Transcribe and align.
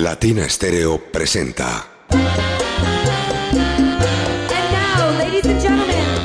Latina 0.00 0.46
Estéreo 0.46 0.98
presenta. 1.12 1.86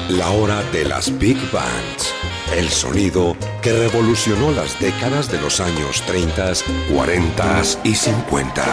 La 0.08 0.30
hora 0.30 0.64
de 0.72 0.86
las 0.86 1.20
Big 1.20 1.36
Bands. 1.52 2.14
El 2.56 2.70
sonido 2.70 3.36
que 3.62 3.74
revolucionó 3.74 4.52
las 4.52 4.80
décadas 4.80 5.30
de 5.30 5.42
los 5.42 5.60
años 5.60 6.02
30, 6.04 6.54
40 6.94 7.62
y 7.84 7.96
50. 7.96 8.66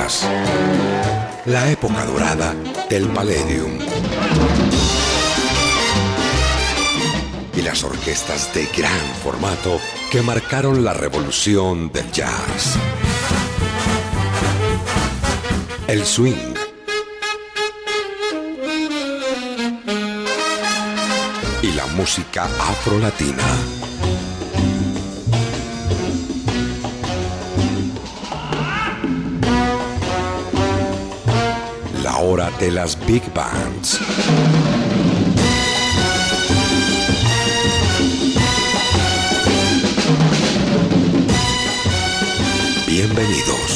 La 1.46 1.68
época 1.68 2.04
dorada 2.04 2.54
del 2.88 3.08
Palladium. 3.08 3.80
Y 7.56 7.62
las 7.62 7.82
orquestas 7.82 8.54
de 8.54 8.66
gran 8.66 9.00
formato 9.20 9.80
que 10.12 10.22
marcaron 10.22 10.84
la 10.84 10.92
revolución 10.94 11.90
del 11.90 12.08
jazz. 12.12 12.78
El 15.92 16.06
swing. 16.06 16.54
Y 21.60 21.72
la 21.72 21.86
música 21.88 22.44
afro-latina. 22.44 23.44
La 32.02 32.16
hora 32.16 32.50
de 32.58 32.70
las 32.70 32.98
big 33.06 33.22
bands. 33.34 34.00
Bienvenidos. 42.86 43.71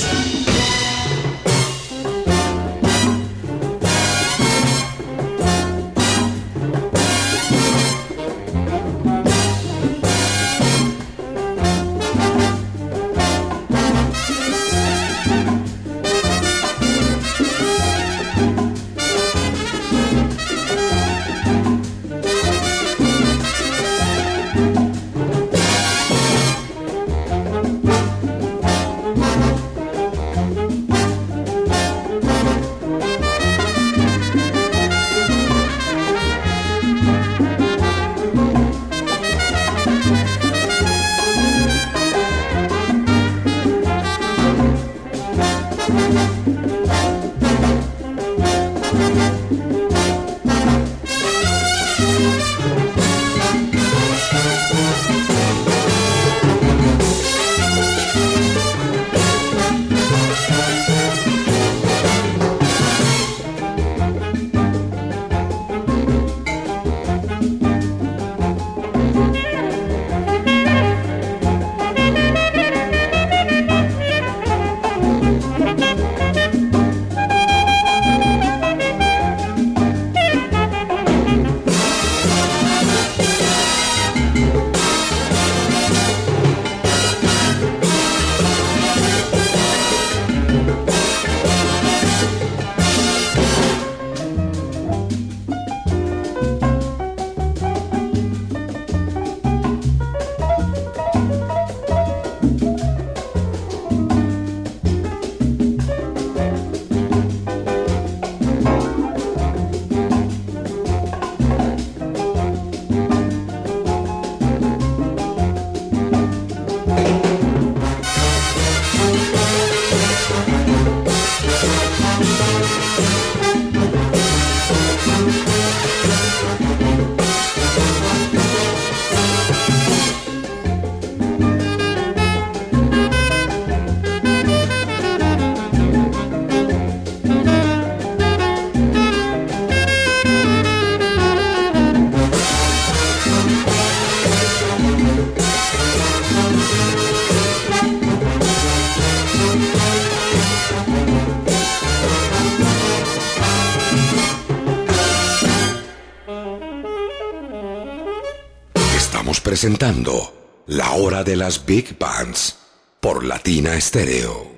Estamos 159.07 159.41
presentando 159.41 160.65
La 160.67 160.91
Hora 160.95 161.23
de 161.23 161.37
las 161.37 161.65
Big 161.65 161.97
Bands 161.97 162.57
por 163.01 163.25
Latina 163.25 163.77
Estéreo. 163.77 164.56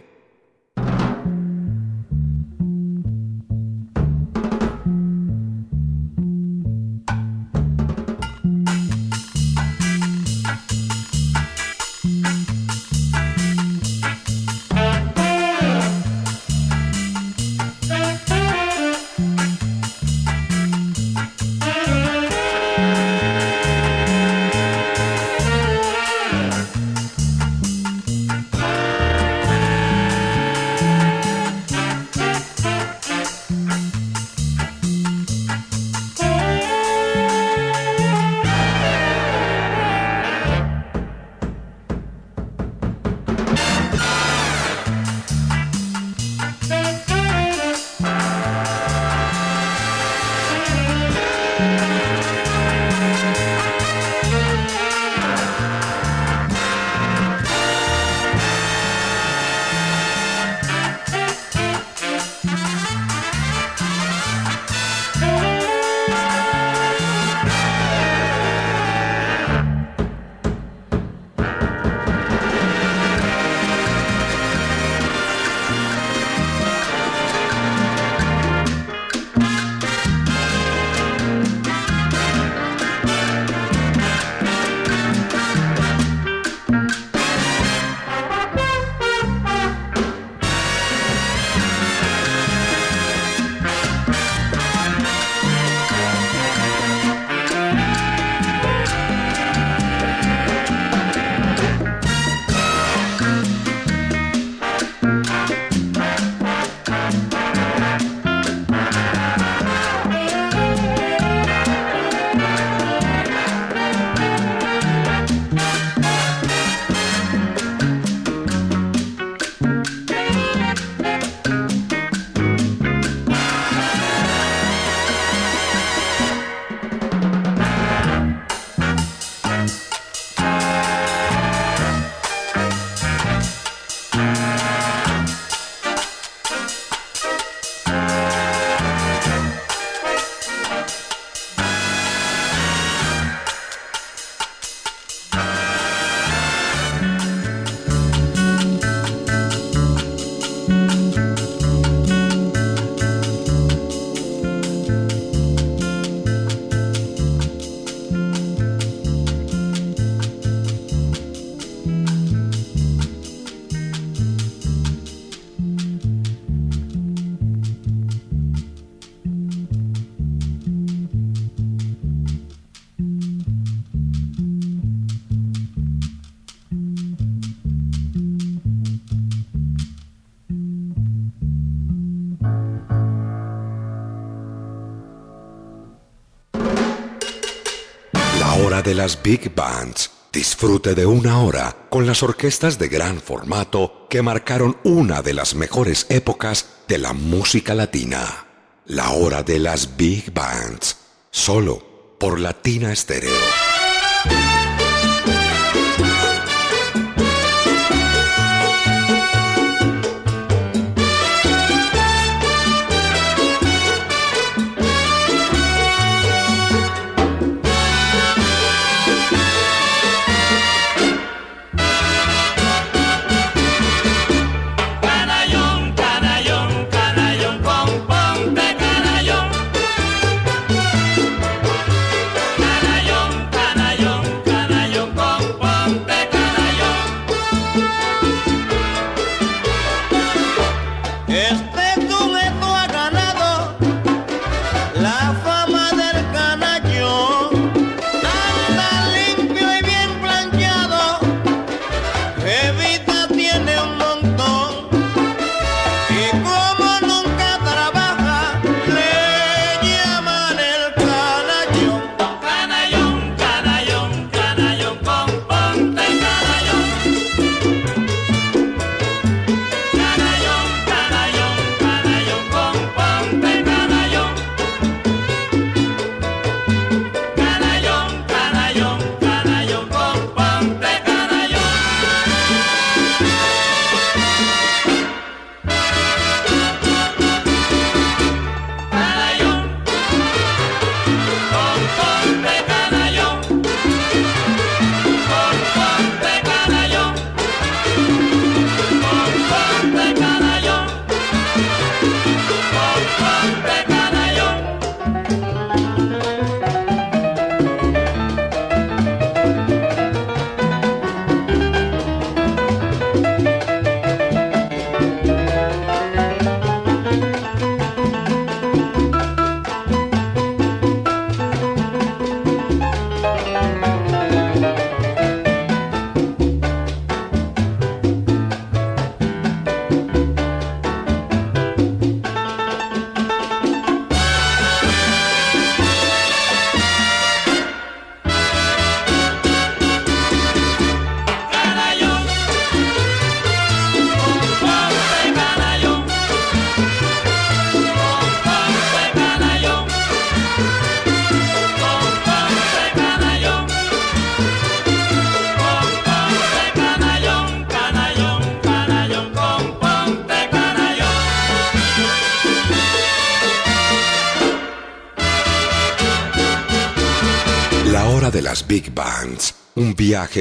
De 188.89 188.95
las 188.95 189.23
big 189.23 189.55
bands. 189.55 190.11
Disfrute 190.33 190.95
de 190.95 191.05
una 191.05 191.43
hora 191.43 191.77
con 191.91 192.07
las 192.07 192.23
orquestas 192.23 192.79
de 192.79 192.89
gran 192.89 193.21
formato 193.21 194.07
que 194.09 194.23
marcaron 194.23 194.79
una 194.83 195.21
de 195.21 195.35
las 195.35 195.55
mejores 195.55 196.07
épocas 196.09 196.65
de 196.89 196.97
la 196.97 197.13
música 197.13 197.75
latina. 197.75 198.47
La 198.87 199.11
hora 199.11 199.43
de 199.43 199.59
las 199.59 199.99
big 199.99 200.33
bands. 200.33 200.97
Solo 201.31 202.17
por 202.19 202.41
Latina 202.41 202.91
Estéreo. 202.91 203.37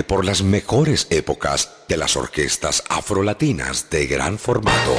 Por 0.04 0.26
las 0.26 0.44
mejores 0.44 1.08
épocas 1.10 1.72
de 1.88 1.98
las 1.98 2.16
orquestas 2.16 2.84
afrolatinas 2.90 3.90
de 3.90 4.08
gran 4.08 4.38
formato. 4.38 4.96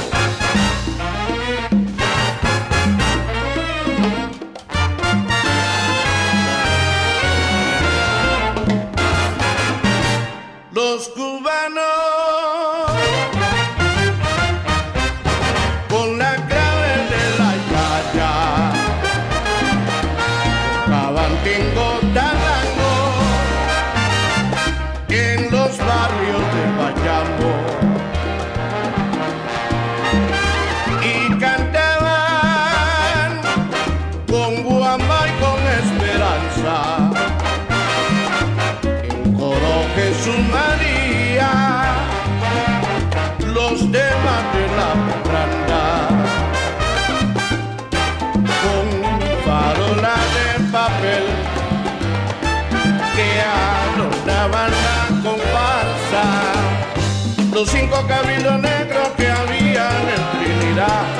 Los 57.59 57.69
cinco 57.69 57.97
cabildos 58.07 58.61
negros 58.61 59.09
que 59.17 59.27
había 59.27 59.89
en 59.89 60.39
Trinidad 60.39 61.18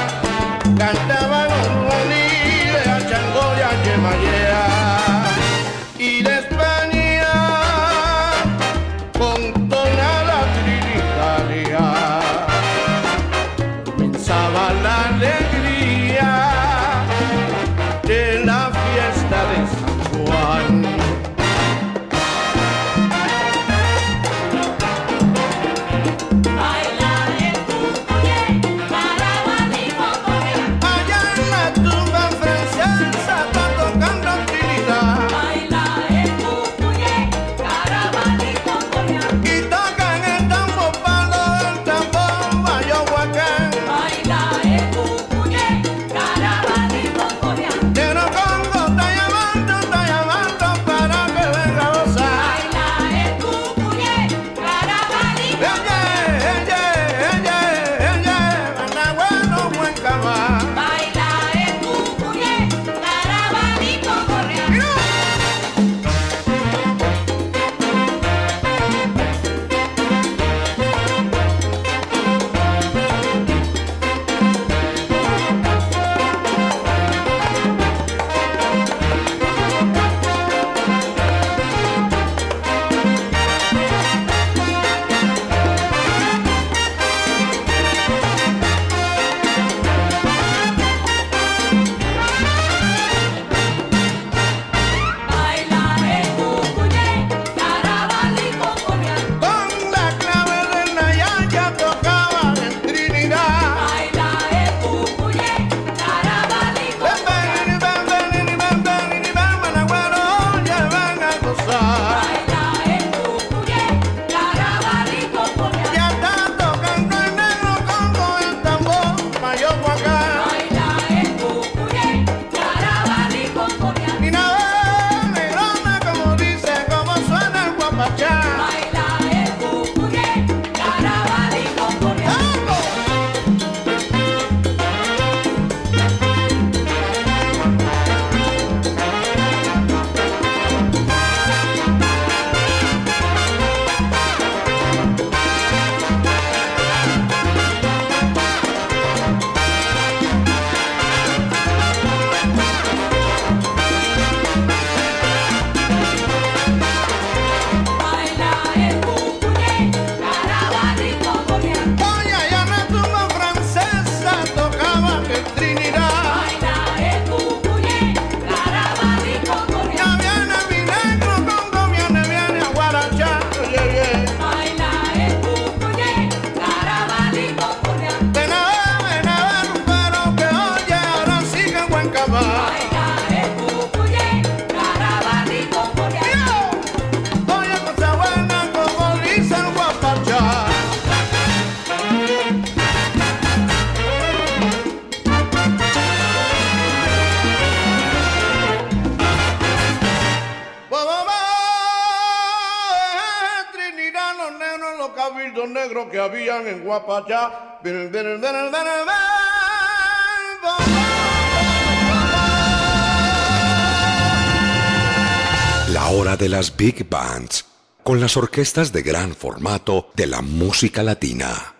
La 215.91 216.09
hora 216.09 216.37
de 216.37 216.49
las 216.49 216.75
big 216.77 217.09
bands, 217.09 217.65
con 218.03 218.21
las 218.21 218.37
orquestas 218.37 218.91
de 218.93 219.01
gran 219.01 219.35
formato 219.35 220.11
de 220.15 220.27
la 220.27 220.41
música 220.41 221.01
latina. 221.01 221.75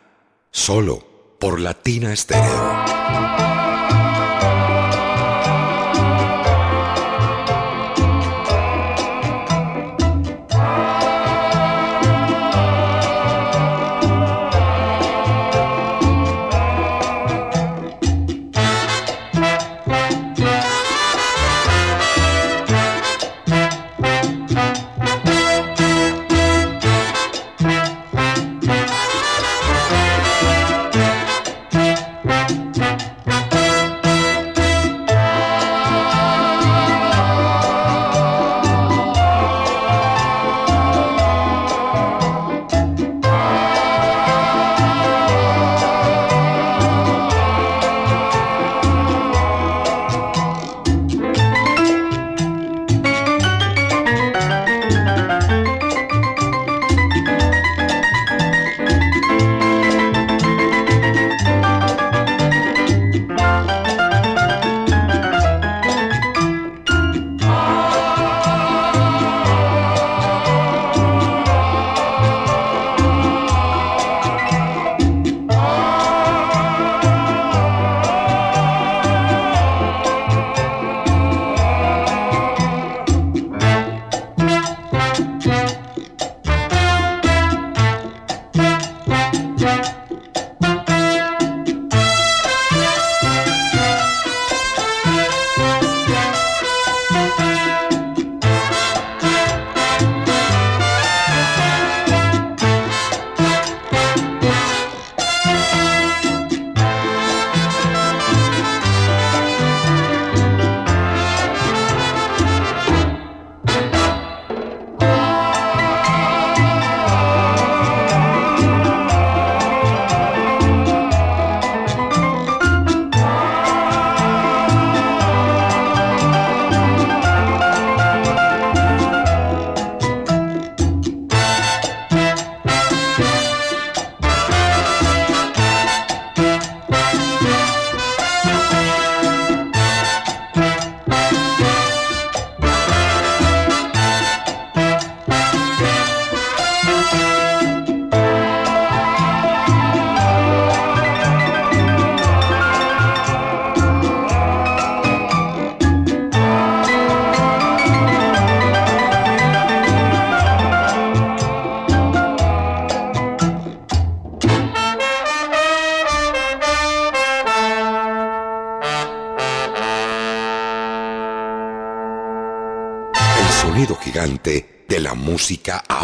Solo 0.52 1.38
por 1.40 1.60
Latina 1.60 2.14
Estéreo. 2.14 3.69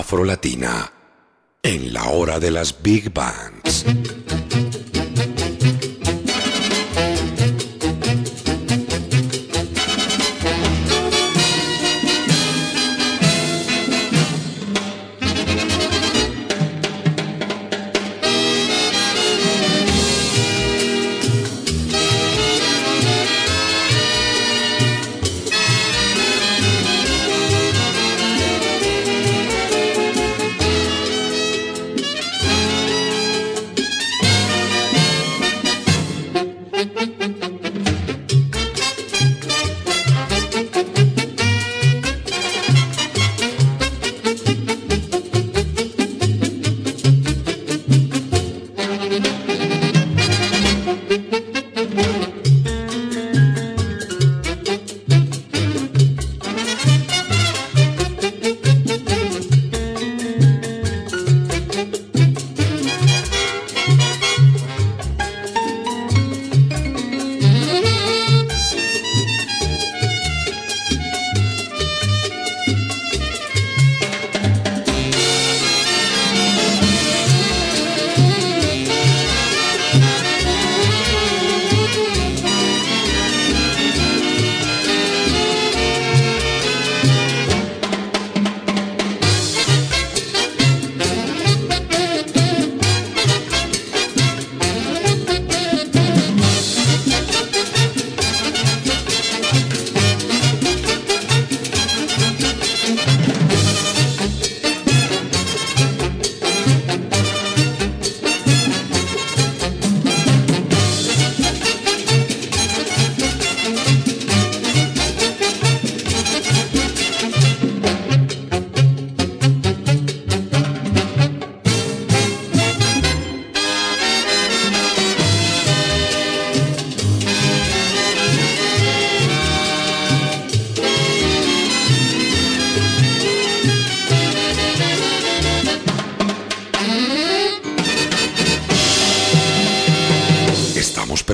Afrolatina. 0.05 0.91
En 1.63 1.91
la 1.91 2.03
hora 2.03 2.39
de 2.39 2.51
las 2.51 2.83
big 2.83 3.11
bands. 3.11 3.54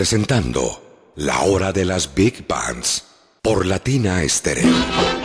Presentando 0.02 1.14
La 1.16 1.42
Hora 1.42 1.72
de 1.72 1.86
las 1.86 2.16
Big 2.16 2.48
Bands 2.48 3.04
por 3.44 3.68
Latina 3.68 4.24
Estéreo. 4.24 5.21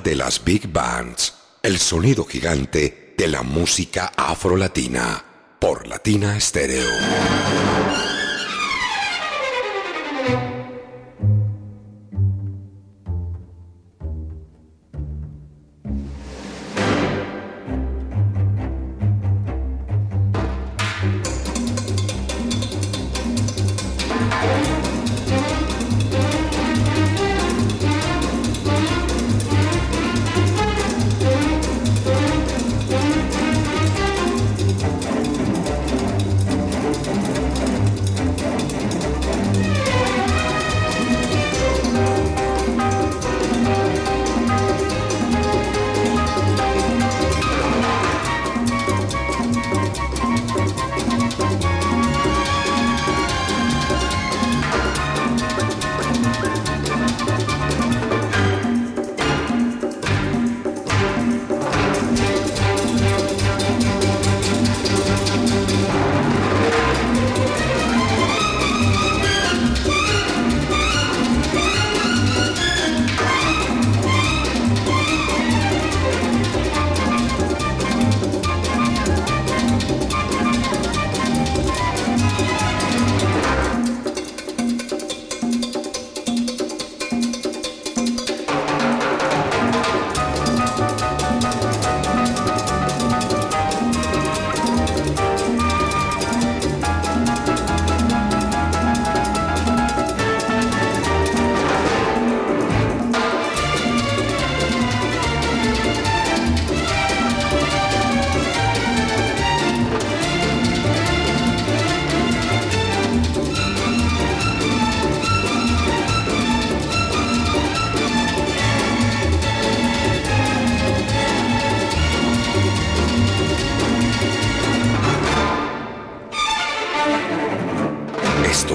De 0.00 0.16
las 0.16 0.42
Big 0.42 0.72
Bands, 0.72 1.34
el 1.62 1.78
sonido 1.78 2.24
gigante 2.24 3.14
de 3.18 3.28
la 3.28 3.42
música 3.42 4.10
afrolatina, 4.16 5.22
por 5.58 5.86
Latina 5.86 6.40
Stereo. 6.40 8.21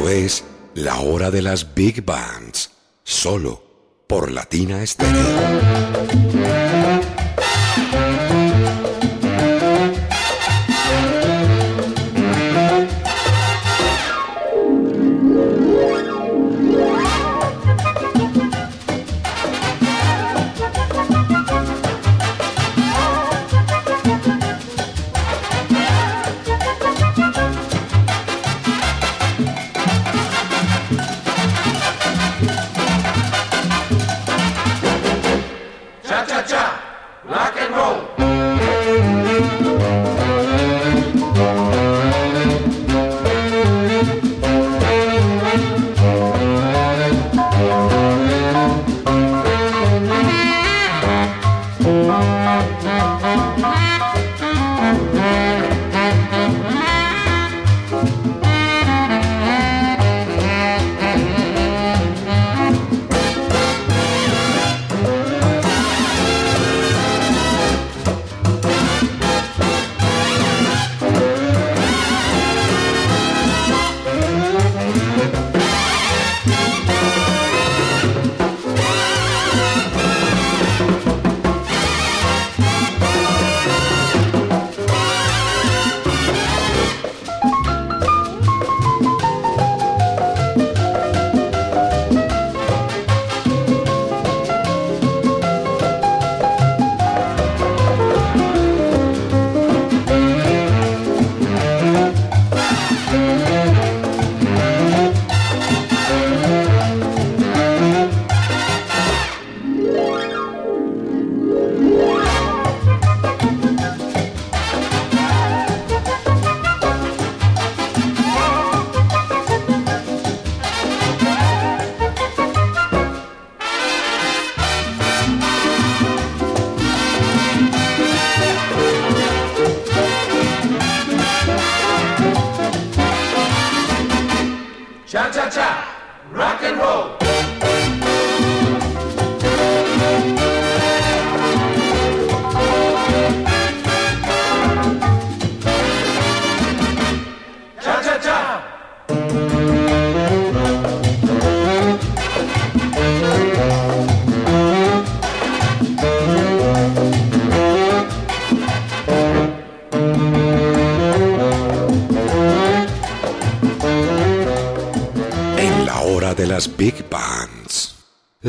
Es 0.10 0.44
La 0.74 1.00
Hora 1.00 1.32
de 1.32 1.42
las 1.42 1.76
Big 1.76 2.06
Bands, 2.06 2.72
solo 3.04 3.62
por 4.08 4.32
Latina 4.32 4.86
Stereo. 4.86 5.18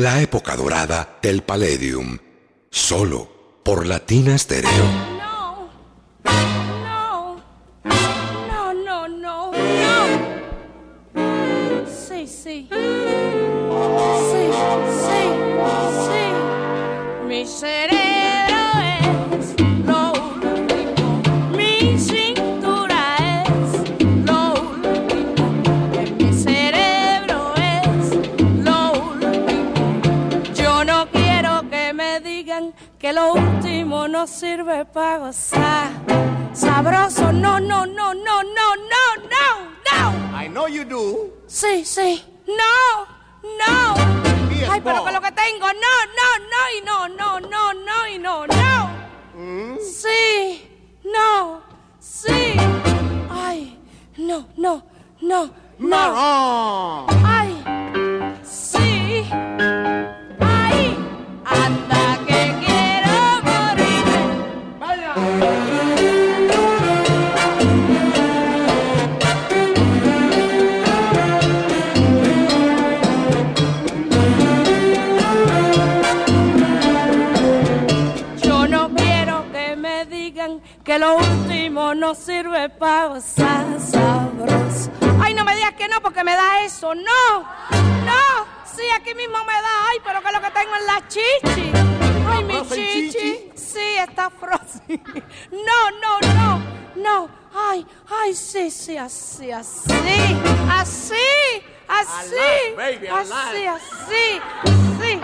La 0.09 0.23
época 0.23 0.55
dorada 0.55 1.19
del 1.21 1.43
Palladium. 1.43 2.17
Solo 2.71 3.61
por 3.63 3.85
Latina 3.85 4.35
Stereo. 4.39 5.18
Sí, 41.47 41.83
sí. 41.85 42.23
No, 42.47 43.05
no. 43.43 43.95
Yes, 44.53 44.69
Ay, 44.69 44.81
pero 44.83 45.03
con 45.03 45.13
lo 45.13 45.21
que 45.21 45.31
tengo, 45.31 45.67
no, 45.67 45.95
no, 46.19 46.29
no, 46.53 46.61
y 46.77 46.81
no, 46.85 47.07
no, 47.09 47.39
no, 47.39 47.73
no, 47.73 48.07
y 48.07 48.19
no, 48.19 48.47
no. 48.47 49.79
Sí, 49.79 50.69
no, 51.03 51.61
sí. 51.99 52.55
Ay, 53.29 53.79
no, 54.17 54.47
no, 54.57 54.83
no, 55.21 55.45
no. 55.79 55.89
No. 55.89 57.07
Ay, 57.23 57.63
sí. 58.43 59.29
Que 80.89 80.97
lo 80.97 81.17
último 81.17 81.93
no 81.93 82.15
sirve 82.15 82.67
para 82.67 83.09
gozar 83.09 83.79
sabroso. 83.79 84.89
Ay, 85.21 85.35
no 85.35 85.45
me 85.45 85.55
digas 85.55 85.75
que 85.75 85.87
no 85.87 86.01
porque 86.01 86.23
me 86.23 86.33
da 86.33 86.63
eso. 86.63 86.95
No, 86.95 87.41
no. 87.41 88.23
Sí, 88.65 88.81
aquí 88.97 89.13
mismo 89.13 89.37
me 89.45 89.53
da. 89.53 89.87
Ay, 89.91 89.99
pero 90.03 90.19
que 90.19 90.27
es 90.29 90.33
lo 90.33 90.41
que 90.41 90.49
tengo 90.49 90.75
en 90.75 90.85
la 90.87 91.07
chichi. 91.07 91.71
Ay, 92.27 92.43
mi 92.43 92.53
¿Frozen 92.53 92.87
chichi. 92.87 93.11
chichi? 93.11 93.51
Sí, 93.55 93.97
está 93.99 94.31
frozen. 94.31 95.03
No, 95.51 95.91
no, 96.01 96.33
no, 96.33 96.59
no. 96.95 97.29
Ay, 97.53 97.85
ay, 98.09 98.33
sí, 98.33 98.71
sí, 98.71 98.97
así, 98.97 99.51
así, 99.51 99.91
así, 100.71 101.13
así, 101.87 102.25
Alive, 102.31 102.75
baby, 102.75 103.07
así, 103.09 103.65
así, 103.67 104.41
así. 104.63 105.21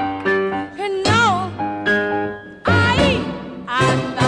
No. 1.08 1.52
Ay, 2.66 3.26
anda 3.68 4.25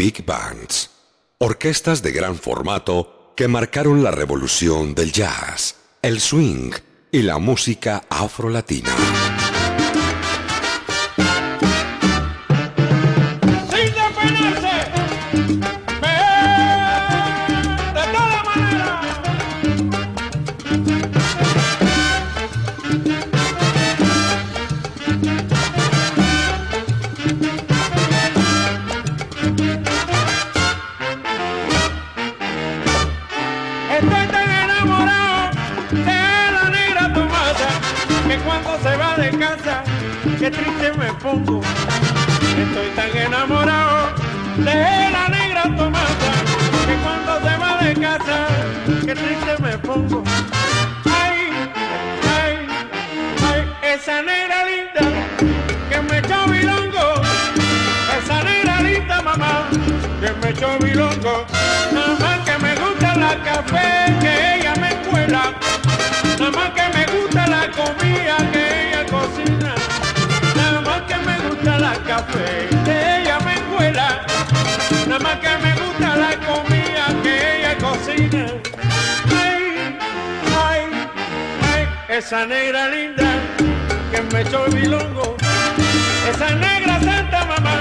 big 0.00 0.24
bands. 0.24 0.88
Orquestas 1.36 2.02
de 2.02 2.10
gran 2.10 2.34
formato 2.36 3.34
que 3.36 3.48
marcaron 3.48 4.02
la 4.02 4.10
revolución 4.10 4.94
del 4.94 5.12
jazz, 5.12 5.76
el 6.00 6.20
swing 6.20 6.72
y 7.12 7.20
la 7.20 7.36
música 7.36 8.04
afrolatina. 8.08 8.96
Echó 60.50 60.78
bilongo, 60.78 61.46
nada 61.92 62.16
más 62.18 62.38
que 62.44 62.58
me 62.58 62.74
gusta 62.74 63.14
la 63.14 63.36
café 63.44 64.12
que 64.20 64.56
ella 64.56 64.74
me 64.80 64.90
cuela, 65.08 65.54
nada 66.38 66.50
más 66.50 66.70
que 66.70 66.98
me 66.98 67.06
gusta 67.06 67.46
la 67.46 67.70
comida 67.70 68.36
que 68.52 68.88
ella 68.88 69.06
cocina, 69.06 69.74
nada 70.56 70.80
más 70.80 71.02
que 71.02 71.16
me 71.16 71.48
gusta 71.48 71.78
la 71.78 71.92
café 72.02 72.68
que 72.84 73.20
ella 73.20 73.38
me 73.40 73.54
cuela, 73.74 74.22
nada 75.06 75.20
más 75.20 75.36
que 75.38 75.56
me 75.58 75.72
gusta 75.80 76.16
la 76.16 76.32
comida 76.48 77.04
que 77.22 77.58
ella 77.58 77.78
cocina. 77.78 78.46
Ay, 79.30 79.98
ay, 80.66 80.82
ay, 81.72 81.88
esa 82.08 82.44
negra 82.46 82.88
linda 82.88 83.30
que 84.10 84.20
me 84.34 84.40
echó 84.40 84.64
bilongo, 84.66 85.36
esa 86.28 86.50
negra 86.56 87.00
santa 87.00 87.44
mamá 87.44 87.76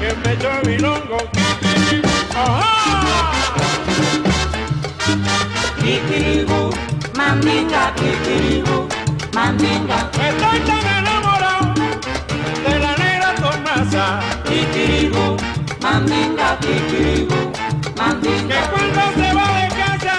que 0.00 0.28
me 0.28 0.34
echó 0.34 0.50
bilongo. 0.64 1.59
Kikiribu, 5.80 6.60
mandinga, 7.16 7.82
kikiribu, 7.98 8.76
mandinga. 9.34 9.98
Estoy 10.26 10.58
tan 10.68 10.86
enamorado 10.98 11.74
de 12.64 12.74
la 12.78 12.92
negra 13.02 13.30
tornaza. 13.42 14.04
Kikiribu, 14.48 15.36
mandinga, 15.82 16.48
kikiribu, 16.62 17.38
mandinga. 17.98 18.56
Que 18.60 18.68
cuando 18.72 19.04
se 19.18 19.28
va 19.38 19.46
de 19.56 19.68
casa, 19.78 20.16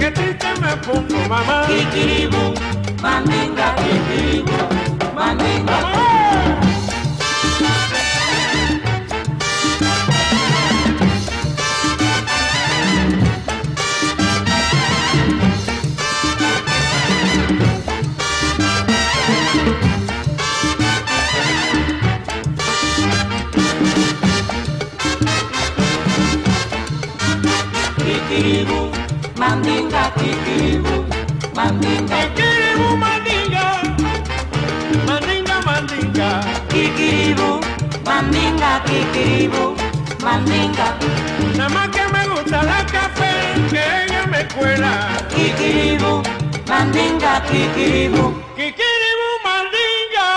que 0.00 0.10
triste 0.10 0.50
me 0.60 0.72
pongo, 0.84 1.18
mamá. 1.28 1.66
Kikiribu, 1.68 2.42
mandinga, 3.02 3.68
kikiribu, 3.82 4.58
mandinga. 5.16 5.76
¡Mamá! 5.80 6.23
Mandinga. 31.54 32.18
Kikiribu, 32.34 32.96
mandinga, 32.96 33.66
mandinga, 35.06 35.56
mandinga. 35.66 36.28
Kikiribu, 36.68 37.60
mandinga, 38.04 38.70
kikiribu, 38.86 39.64
mandinga. 40.22 40.86
Nada 41.56 41.68
más 41.68 41.88
que 41.88 42.04
me 42.12 42.22
gusta 42.28 42.62
la 42.62 42.84
café, 42.86 43.32
que 43.70 43.82
ella 44.04 44.26
me 44.26 44.46
cuela. 44.54 44.92
Kikiribu, 45.34 46.22
mandinga, 46.68 47.40
kikiribu. 47.48 48.24
Kikiribu, 48.56 49.28
mandinga. 49.46 50.28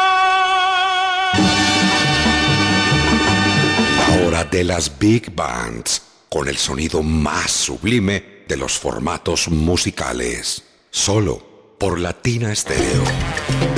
Ahora 4.08 4.44
de 4.44 4.64
las 4.64 4.90
big 5.00 5.34
bands, 5.36 6.02
con 6.30 6.48
el 6.48 6.58
sonido 6.58 7.02
más 7.04 7.52
sublime 7.52 8.37
de 8.48 8.58
los 8.58 8.78
formatos 8.78 9.50
musicales, 9.50 10.64
solo 10.90 11.76
por 11.78 12.00
Latina 12.00 12.52
Estéreo. 12.52 13.77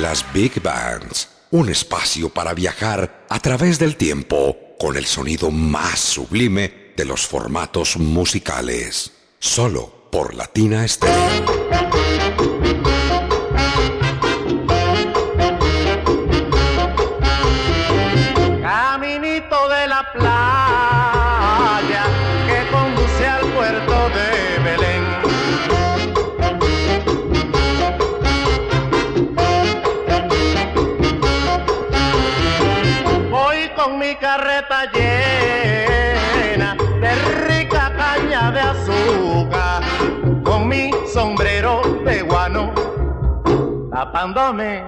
Las 0.00 0.24
Big 0.32 0.62
Bands, 0.62 1.28
un 1.50 1.68
espacio 1.68 2.30
para 2.30 2.54
viajar 2.54 3.26
a 3.28 3.38
través 3.38 3.78
del 3.78 3.96
tiempo 3.96 4.56
con 4.78 4.96
el 4.96 5.04
sonido 5.04 5.50
más 5.50 6.00
sublime 6.00 6.92
de 6.96 7.04
los 7.04 7.26
formatos 7.26 7.98
musicales, 7.98 9.12
solo 9.38 10.08
por 10.10 10.34
Latina 10.34 10.86
Estéreo. 10.86 12.29
Tapándome 44.00 44.82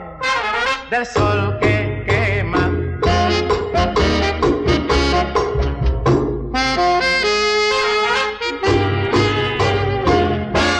del 0.88 1.04
sol 1.04 1.58
que 1.60 2.02
quema. 2.08 2.70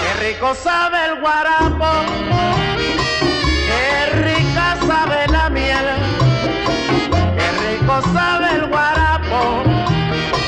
Qué 0.03 0.13
rico 0.25 0.55
sabe 0.55 0.99
el 1.09 1.21
guarapo, 1.21 1.91
qué 3.69 4.07
rica 4.25 4.79
sabe 4.87 5.29
la 5.29 5.51
miel, 5.51 5.89
qué 7.37 7.49
rico 7.69 8.01
sabe 8.15 8.47
el 8.57 8.67
guarapo, 8.67 9.63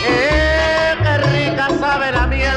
eh, 0.08 0.96
qué 1.02 1.18
rica 1.18 1.68
sabe 1.78 2.12
la 2.12 2.26
miel, 2.26 2.56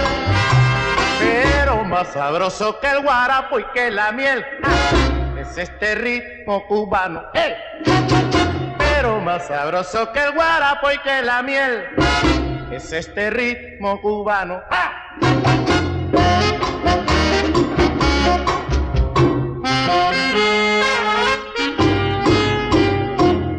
pero 1.19 1.83
más 1.83 2.07
sabroso 2.13 2.79
que 2.79 2.91
el 2.91 3.01
guarapo 3.01 3.59
y 3.59 3.65
que 3.73 3.91
la 3.91 4.13
miel 4.13 4.45
es 5.57 5.69
este 5.69 5.95
ritmo 5.95 6.63
cubano. 6.67 7.23
¡eh! 7.33 7.55
Pero 8.77 9.19
más 9.21 9.47
sabroso 9.47 10.11
que 10.11 10.23
el 10.23 10.31
guarapo 10.33 10.91
y 10.91 10.97
que 10.99 11.21
la 11.23 11.41
miel 11.41 11.85
es 12.71 12.93
este 12.93 13.31
ritmo 13.31 13.99
cubano. 13.99 14.61
¡ah! 14.69 14.91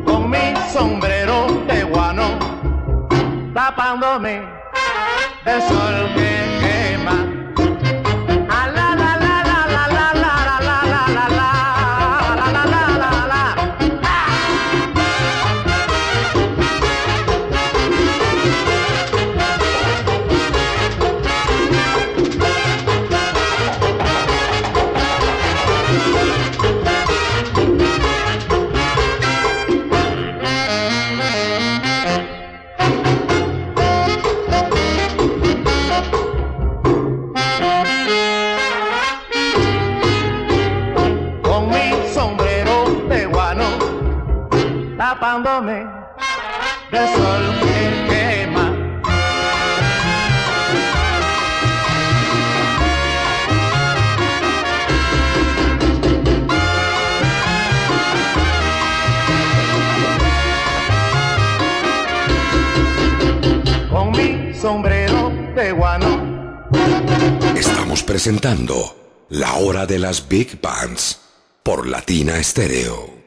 Con 0.05 0.30
mi 0.30 0.55
sombrero 0.72 1.64
de 1.66 1.82
guano, 1.82 2.38
tapándome 3.55 4.42
del 5.44 5.62
sol 5.62 6.27
de 69.89 69.99
las 69.99 70.28
Big 70.28 70.61
Bands 70.61 71.18
por 71.62 71.89
Latina 71.89 72.39
Estéreo. 72.39 73.17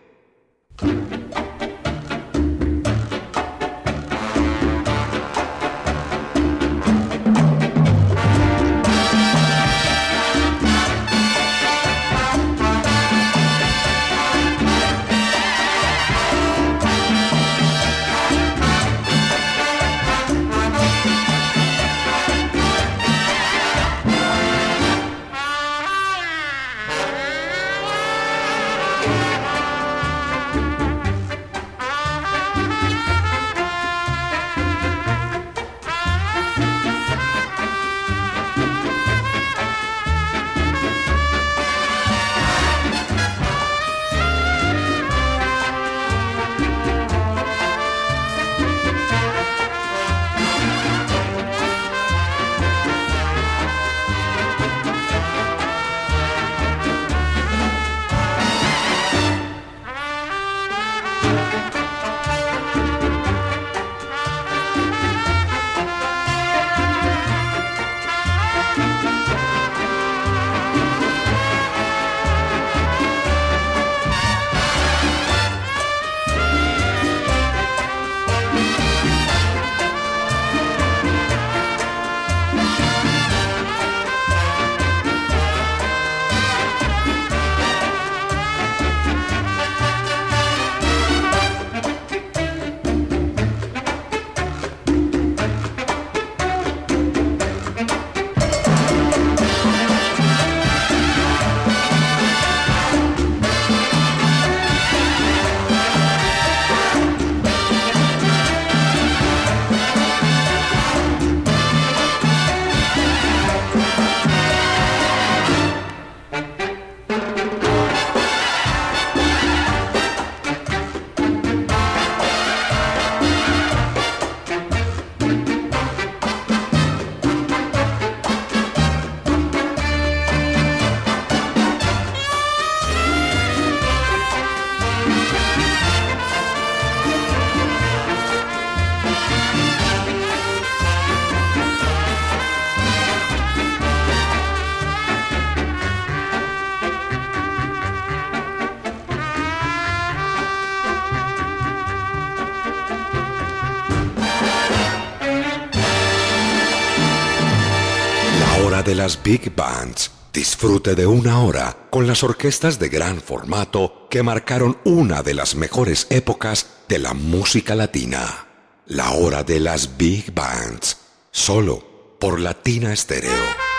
Las 159.02 159.24
big 159.24 159.56
bands. 159.56 160.12
Disfrute 160.32 160.94
de 160.94 161.08
una 161.08 161.42
hora 161.42 161.88
con 161.90 162.06
las 162.06 162.24
orquestas 162.24 162.78
de 162.78 162.88
gran 162.88 163.20
formato 163.20 164.08
que 164.12 164.22
marcaron 164.22 164.78
una 164.86 165.24
de 165.24 165.34
las 165.34 165.56
mejores 165.56 166.06
épocas 166.12 166.68
de 166.88 167.00
la 167.00 167.16
música 167.16 167.74
latina. 167.74 168.46
La 168.86 169.10
hora 169.14 169.44
de 169.44 169.60
las 169.60 169.98
big 169.98 170.32
bands. 170.36 170.98
Solo 171.32 172.16
por 172.20 172.40
Latina 172.40 172.94
Estéreo. 172.94 173.71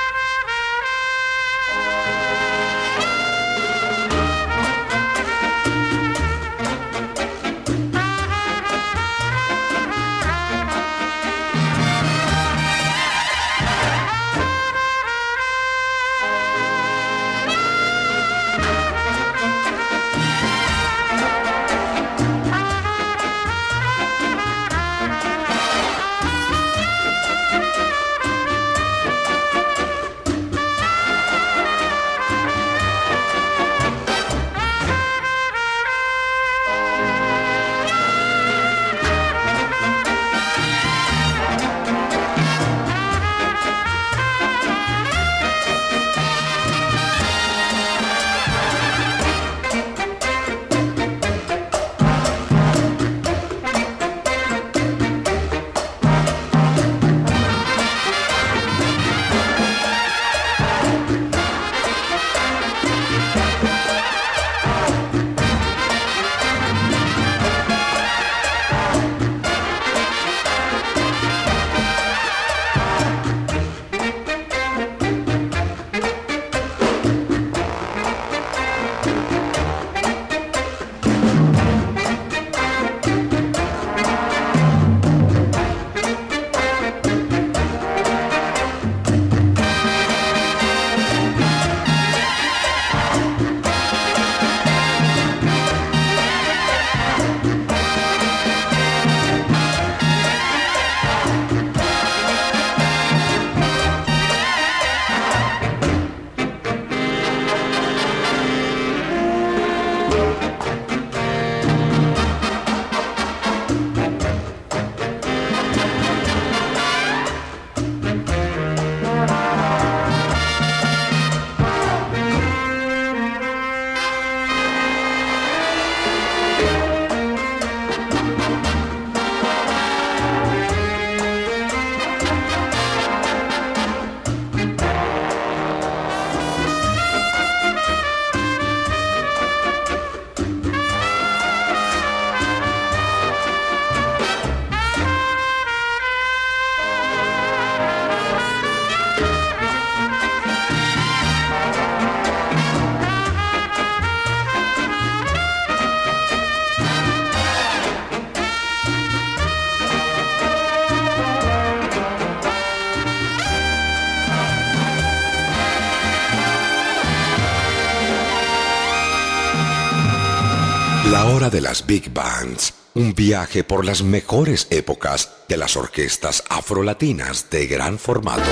big 171.80 172.12
bands, 172.12 172.74
un 172.94 173.14
viaje 173.14 173.64
por 173.64 173.84
las 173.84 174.02
mejores 174.02 174.66
épocas 174.70 175.30
de 175.48 175.56
las 175.56 175.76
orquestas 175.76 176.44
afrolatinas 176.50 177.48
de 177.50 177.66
gran 177.66 177.98
formato. 177.98 178.50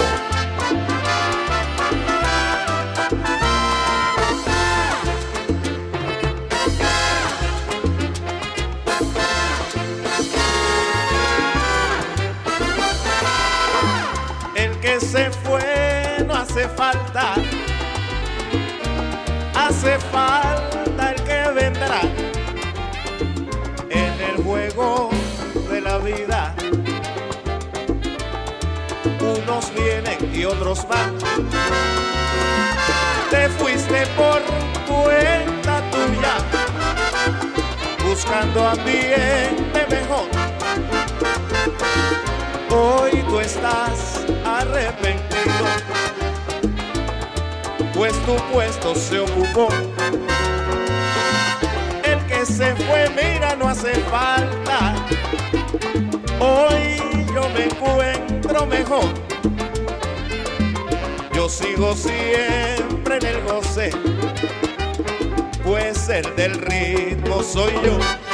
buscando 38.22 38.68
ambiente 38.68 39.86
mejor. 39.88 40.28
Hoy 42.70 43.22
tú 43.22 43.40
estás 43.40 44.26
arrepentido, 44.44 45.64
pues 47.94 48.12
tu 48.26 48.36
puesto 48.52 48.94
se 48.94 49.20
ocupó. 49.20 49.68
El 52.04 52.18
que 52.26 52.44
se 52.44 52.76
fue, 52.76 53.08
mira, 53.16 53.56
no 53.56 53.68
hace 53.68 53.94
falta. 54.10 54.94
Hoy 56.40 57.24
yo 57.34 57.48
me 57.54 57.64
encuentro 57.64 58.66
mejor. 58.66 59.08
Yo 61.32 61.48
sigo 61.48 61.96
siempre 61.96 63.16
en 63.16 63.26
el 63.26 63.42
goce 63.44 63.90
pues 65.70 66.08
el 66.08 66.34
del 66.34 66.54
ritmo 66.54 67.44
soy 67.44 67.72
yo. 67.84 68.29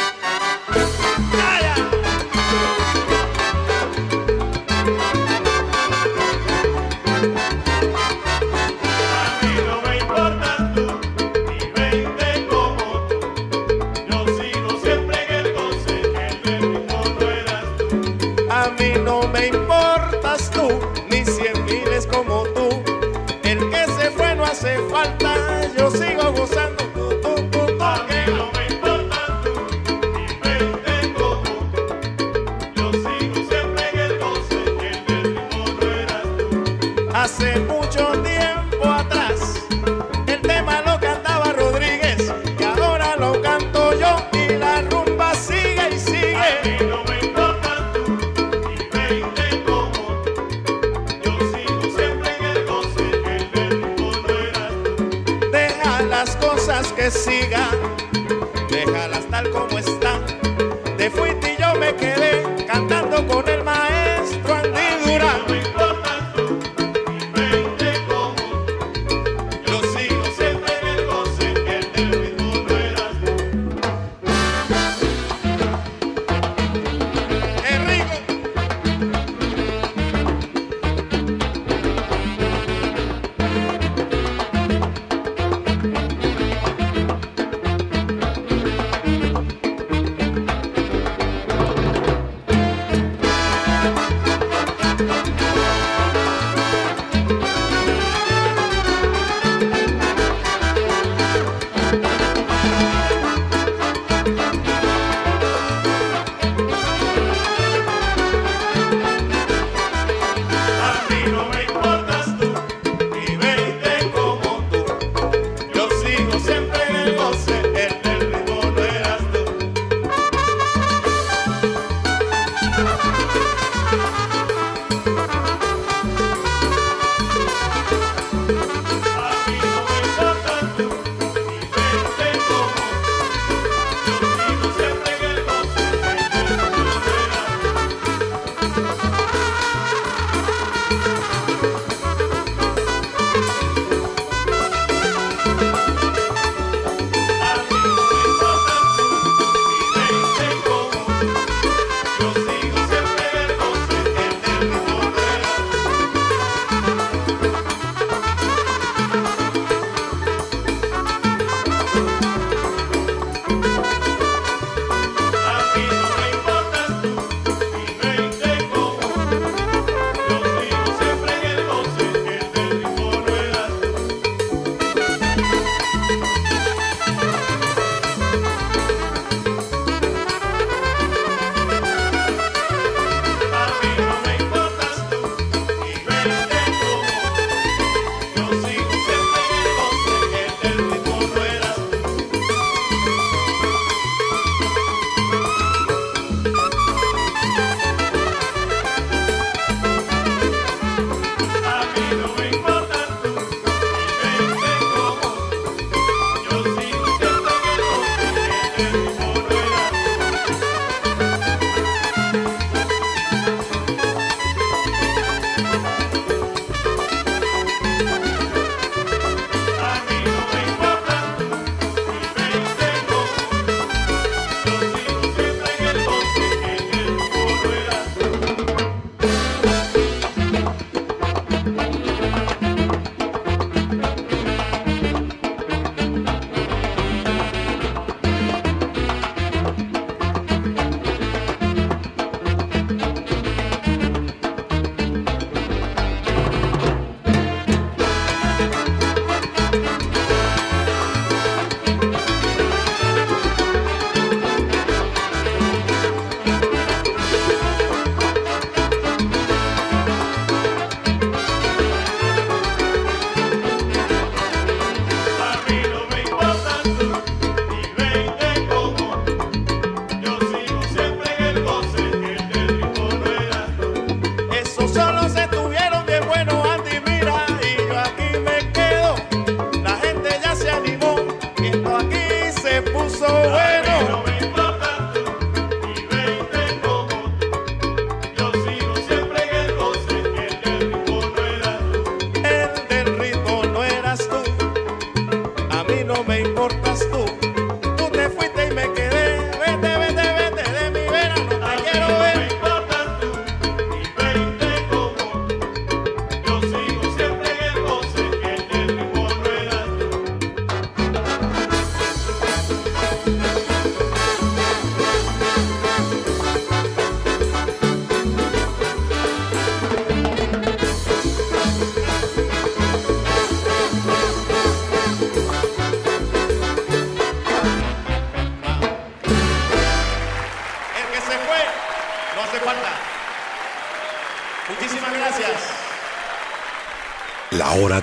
Importas 296.67 297.06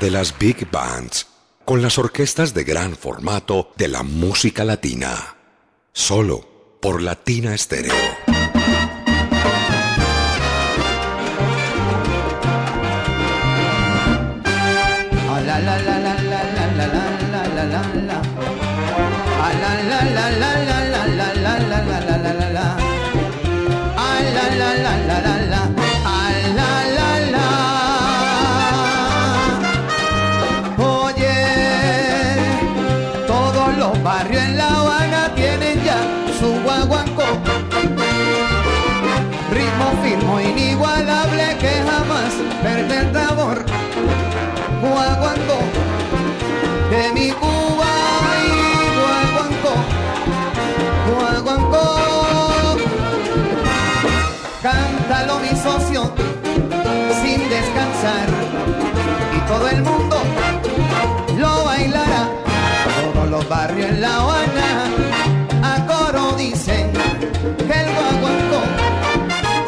de 0.04 0.12
las 0.12 0.38
big 0.38 0.70
bands, 0.70 1.28
con 1.64 1.82
las 1.82 1.98
orquestas 1.98 2.54
de 2.54 2.66
gran 2.66 2.98
formato 2.98 3.72
de 3.78 3.88
la 3.88 4.04
música 4.04 4.66
latina. 4.66 5.38
Solo 5.94 6.78
por 6.82 7.02
Latina 7.02 7.56
Estéreo. 7.56 8.23
Sabor 43.54 43.66
guaguancó 44.82 45.60
de 46.90 47.14
mi 47.14 47.32
Cuba 47.32 47.92
y 48.46 48.50
guaguancó, 49.00 49.74
guaguancó. 51.16 51.86
Cántalo 54.62 55.40
mi 55.40 55.50
socio 55.50 56.14
sin 57.22 57.50
descansar 57.50 58.28
y 59.36 59.40
todo 59.48 59.68
el 59.70 59.82
mundo 59.82 60.18
lo 61.38 61.66
bailará. 61.66 62.30
Todos 63.14 63.30
los 63.30 63.50
barrios 63.50 63.90
en 63.90 64.02
La 64.02 64.16
Habana 64.16 64.86
a 65.64 65.86
coro 65.86 66.34
dicen 66.34 66.92
que 67.58 67.74
el 67.74 67.88
guaguancó 67.96 68.62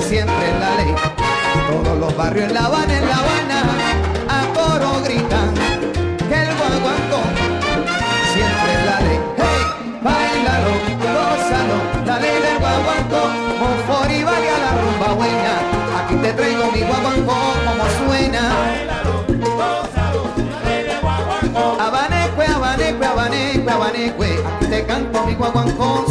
siempre 0.08 0.50
es 0.50 0.60
la 0.60 0.76
ley. 0.76 0.96
Todos 1.72 2.00
los 2.00 2.16
barrios 2.16 2.48
en 2.50 2.54
La 2.54 2.66
Habana, 2.66 2.95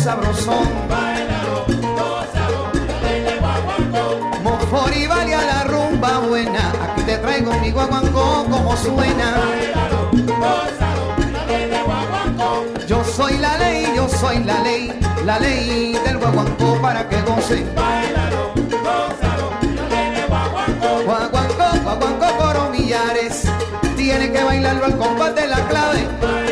guaguancó 0.04 0.34
sabrosón. 0.34 0.68
Mofori 4.42 5.06
vale 5.06 5.34
a 5.34 5.42
la 5.42 5.64
rumba 5.64 6.18
buena, 6.18 6.72
aquí 6.82 7.02
te 7.02 7.18
traigo 7.18 7.52
mi 7.60 7.70
guaguancó 7.70 8.46
como 8.50 8.76
suena. 8.76 9.34
Yo 12.86 13.02
soy 13.04 13.38
la 13.38 13.56
ley, 13.58 13.92
yo 13.96 14.08
soy 14.08 14.44
la 14.44 14.60
ley, 14.60 14.92
la 15.24 15.38
ley 15.38 15.98
del 16.04 16.18
guaguancó 16.18 16.80
para 16.82 17.08
que 17.08 17.20
goce. 17.22 17.64
Guaguancó, 21.04 21.82
guaguancó, 21.82 22.36
coro 22.38 22.70
millares, 22.70 23.44
tiene 23.96 24.32
que 24.32 24.42
bailarlo 24.42 24.84
al 24.86 24.96
compás 24.98 25.34
de 25.34 25.46
la 25.48 25.68
clave. 25.68 26.43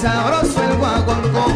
Sabroso 0.00 0.62
el 0.62 0.76
guaguancó. 0.76 1.46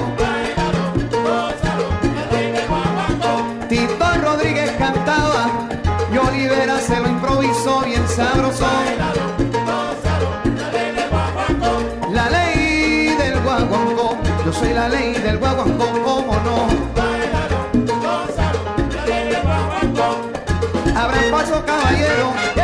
Tito 3.68 4.06
Rodríguez 4.22 4.72
cantaba 4.72 5.48
y 6.12 6.16
Olivera 6.18 6.78
se 6.80 6.98
lo 7.00 7.08
improvisó 7.08 7.82
bien 7.82 8.06
sabroso. 8.08 8.66
La 12.12 12.28
ley 12.30 13.14
del 13.16 13.40
guaguancó, 13.42 14.16
yo 14.44 14.52
soy 14.52 14.72
la 14.72 14.88
ley 14.88 15.14
del 15.14 15.38
guaguancó, 15.38 15.86
cómo 16.04 16.34
no. 16.46 16.56
Abran 21.00 21.30
paso, 21.30 21.64
caballero. 21.64 22.61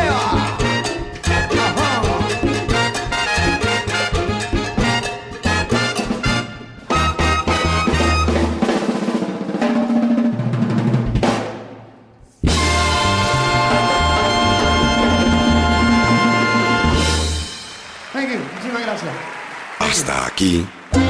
Aquí, 20.38 20.64
And 20.92 21.02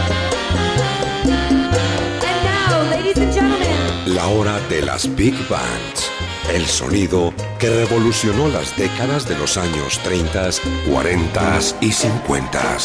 now, 2.44 2.90
ladies 2.90 3.18
and 3.18 3.30
gentlemen, 3.30 4.14
la 4.14 4.26
hora 4.28 4.58
de 4.70 4.80
las 4.80 5.06
big 5.16 5.34
bands. 5.50 6.10
El 6.50 6.64
sonido 6.64 7.34
que 7.58 7.68
revolucionó 7.68 8.48
las 8.48 8.74
décadas 8.74 9.28
de 9.28 9.36
los 9.36 9.58
años 9.58 9.98
30, 10.02 10.48
40 10.90 11.58
y 11.82 11.92
50. 11.92 12.78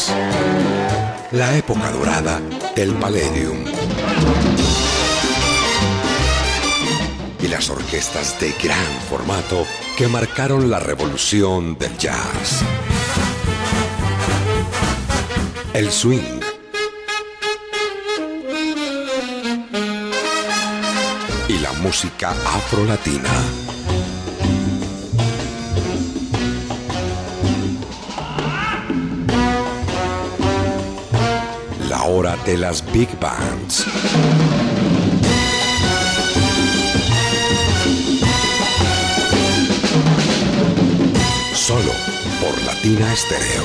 La 1.32 1.56
época 1.56 1.90
dorada 1.92 2.42
del 2.76 2.92
Palladium. 2.92 3.64
Y 7.40 7.48
las 7.48 7.70
orquestas 7.70 8.38
de 8.38 8.52
gran 8.62 9.00
formato 9.08 9.64
que 9.96 10.08
marcaron 10.08 10.70
la 10.70 10.78
revolución 10.78 11.78
del 11.78 11.96
jazz. 11.96 12.62
El 15.74 15.90
swing. 15.90 16.40
y 21.48 21.58
la 21.58 21.72
música 21.72 22.30
afrolatina. 22.30 23.28
La 31.88 32.04
hora 32.04 32.36
de 32.46 32.56
las 32.56 32.84
big 32.92 33.08
bands. 33.18 33.84
Solo 41.52 41.92
por 42.40 42.62
Latina 42.62 43.12
Estéreo. 43.12 43.64